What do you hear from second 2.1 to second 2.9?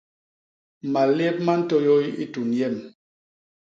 i tun yem.